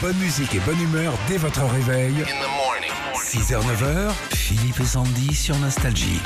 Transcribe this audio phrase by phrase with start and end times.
[0.00, 2.14] Bonne musique et bonne humeur dès votre réveil.
[3.14, 6.20] 6h, 9h, Philippe et Sandy sur Nostalgie.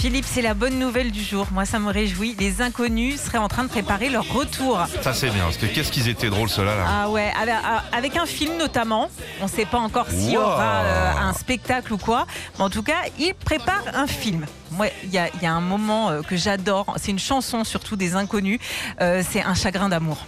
[0.00, 1.46] Philippe, c'est la bonne nouvelle du jour.
[1.50, 2.36] Moi, ça me réjouit.
[2.38, 4.80] Les inconnus seraient en train de préparer leur retour.
[5.02, 6.84] Ça c'est bien, parce que qu'est-ce qu'ils étaient drôles ceux-là là.
[6.86, 7.54] Ah ouais, avec,
[7.92, 9.10] avec un film notamment.
[9.40, 10.42] On ne sait pas encore s'il y Wow.
[10.44, 12.26] aura euh, un spectacle ou quoi.
[12.58, 14.46] Mais en tout cas, ils préparent un film.
[14.70, 16.94] Moi, il y, a- il y a un moment euh, que j'adore.
[16.96, 18.60] C'est une chanson surtout des inconnus.
[19.00, 20.18] Euh, c'est un chagrin d'amour.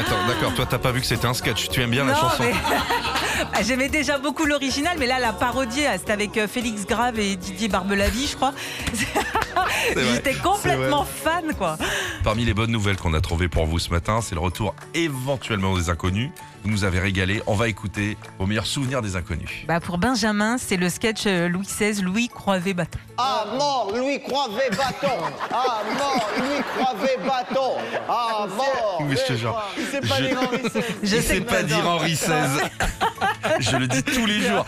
[0.00, 2.42] Attends, d'accord, toi t'as pas vu que c'était un sketch, tu aimes bien la chanson
[2.42, 2.52] mais-
[3.54, 7.18] Ah, J'aimais déjà beaucoup l'original, mais là, la parodie, ah, c'était avec euh, Félix Grave
[7.18, 8.52] et Didier Barbelavie, je crois.
[9.94, 11.78] vrai, J'étais complètement fan, quoi.
[12.22, 15.74] Parmi les bonnes nouvelles qu'on a trouvées pour vous ce matin, c'est le retour éventuellement
[15.76, 16.30] des inconnus.
[16.62, 19.48] Vous nous avez régalé, on va écouter vos meilleurs souvenirs des inconnus.
[19.66, 22.98] Bah pour Benjamin, c'est le sketch euh, Louis XVI, Louis Croivet Bâton.
[23.16, 25.16] Ah mort, Louis Croivet bâton.
[25.50, 27.72] Ah mort, Louis Croivet bâton.
[28.06, 28.98] Ah mort.
[29.00, 29.58] Oui, je te jure.
[30.08, 30.80] Pas Je- lire Henri VI.
[31.02, 32.60] Je Il sais pas dire Henri XVI.
[33.60, 34.64] je le dis tous les jours.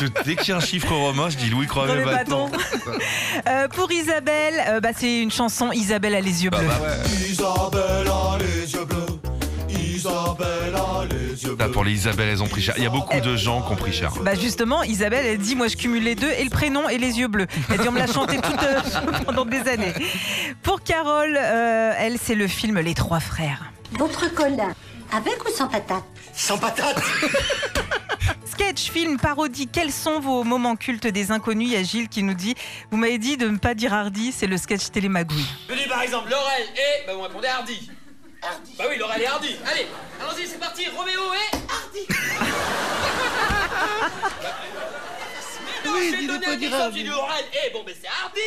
[0.00, 2.50] Je- dès qu'il y a un chiffre romain, je dis Louis les Bâton.
[3.48, 6.68] Euh, pour Isabelle, euh, bah, c'est une chanson Isabelle a les yeux Bah, bleus.
[6.68, 7.28] bah ouais.
[7.28, 9.06] Isabelle a les yeux bleus.
[9.68, 11.72] Isabelle a les yeux Là, bleus.
[11.72, 12.74] pour les Isabelle, elles ont pris cher.
[12.78, 14.12] Il y a beaucoup de gens qui ont pris cher.
[14.22, 17.18] Bah justement, Isabelle, elle dit moi je cumule les deux et le prénom et les
[17.18, 17.46] yeux bleus.
[17.70, 18.80] Elle dit on me l'a chanté toute euh,
[19.26, 19.92] pendant des années.
[20.62, 23.64] Pour Carole, euh, elle c'est le film Les Trois Frères.
[23.98, 24.74] Votre colin,
[25.12, 26.02] avec ou sans patate
[26.34, 26.96] Sans patate.
[28.50, 31.68] Sketch, film, parodie, quels sont vos moments cultes des inconnus?
[31.68, 32.54] Il y a Gilles qui nous dit
[32.90, 35.46] Vous m'avez dit de ne pas dire Hardy, c'est le sketch Télémagouille.
[35.68, 37.06] Je dis par exemple Laurel et.
[37.06, 37.90] Bah vous répondez Hardy.
[38.42, 39.56] Hardy Bah oui, Laurel et Hardy.
[39.66, 39.86] Allez,
[40.20, 40.86] allons-y, c'est parti.
[40.88, 41.56] Roméo et.
[41.56, 42.06] Hardy
[45.84, 47.70] Mais non, je vais donner un exemple, j'ai dit Laurel et.
[47.72, 48.40] Bon, mais c'est Hardy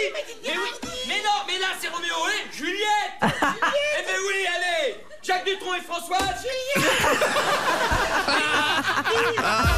[0.43, 3.25] Mais oui Mais non, mais là c'est Roméo et Juliette Eh
[5.47, 6.83] Dutron et François Gilles.